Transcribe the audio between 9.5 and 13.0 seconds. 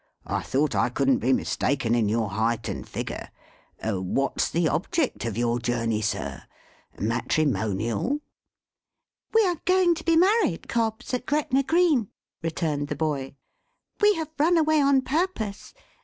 going to be married, Cobbs, at Gretna Green," returned the